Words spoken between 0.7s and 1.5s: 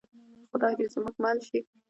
دې زموږ مل